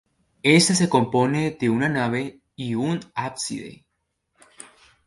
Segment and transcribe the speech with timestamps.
[0.41, 3.85] Esta se compone de una nave y un ábside.